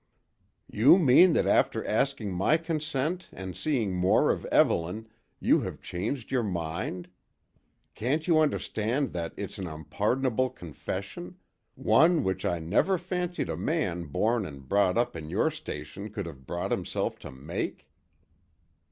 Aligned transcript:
"You 0.71 0.97
mean 0.97 1.33
that 1.33 1.45
after 1.45 1.85
asking 1.85 2.31
my 2.33 2.57
consent 2.57 3.29
and 3.31 3.55
seeing 3.55 3.93
more 3.93 4.31
of 4.31 4.45
Evelyn, 4.45 5.07
you 5.39 5.59
have 5.59 5.79
changed 5.79 6.31
your 6.31 6.41
mind. 6.41 7.07
Can't 7.93 8.25
you 8.27 8.39
understand 8.39 9.13
that 9.13 9.31
it's 9.37 9.59
an 9.59 9.67
unpardonable 9.67 10.49
confession; 10.49 11.37
one 11.75 12.23
which 12.23 12.45
I 12.47 12.57
never 12.57 12.97
fancied 12.97 13.47
a 13.49 13.55
man 13.55 14.05
born 14.05 14.43
and 14.43 14.67
brought 14.67 14.97
up 14.97 15.15
in 15.15 15.29
your 15.29 15.51
station 15.51 16.09
could 16.09 16.25
have 16.25 16.47
brought 16.47 16.71
himself 16.71 17.19
to 17.19 17.31
make." 17.31 17.87